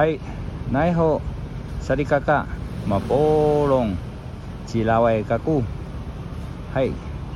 [0.00, 0.16] 嗨，
[0.70, 1.20] 奈好，
[1.80, 2.46] 萨利嘎嘎，
[2.86, 3.96] 马波隆，
[4.64, 5.60] 吉拉外嘎古。
[6.72, 6.88] 嗨，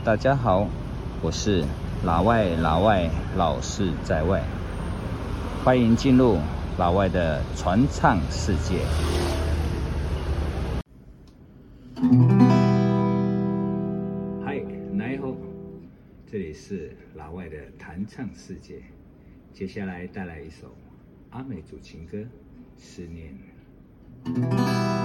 [0.04, 0.68] 大家好，
[1.22, 1.64] 我是
[2.04, 4.44] 老外，老外老是在外，
[5.64, 6.38] 欢迎进入
[6.78, 8.78] 老外的传唱世界。
[14.44, 15.34] 嗨，你好，
[16.30, 18.80] 这里是老外的弹唱世界，
[19.52, 20.68] 接下来带来一首
[21.30, 22.18] 阿美族情歌。
[22.76, 25.01] 思念。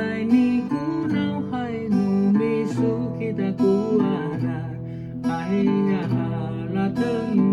[0.00, 4.60] Jalani kunaw hay numisukit ako ara
[5.28, 5.68] ay
[6.00, 7.49] ahalatang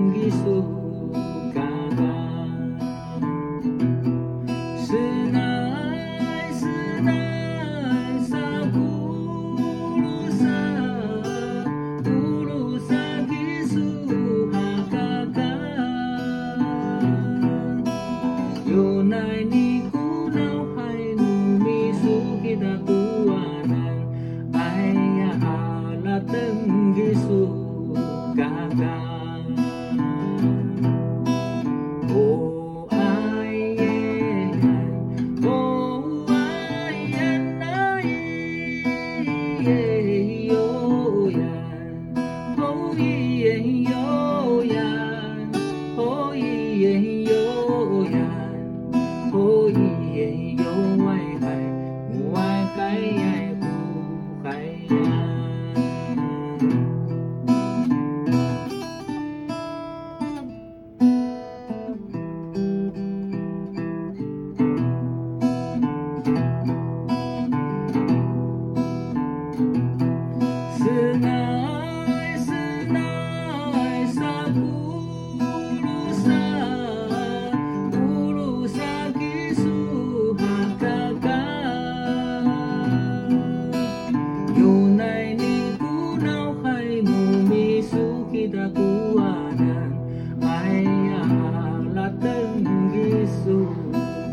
[93.47, 93.65] 路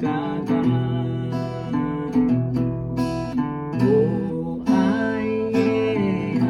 [0.03, 0.09] 嘎
[0.45, 0.51] 嘎
[3.81, 3.85] 哦
[4.67, 4.71] 哎
[5.53, 6.43] 耶呀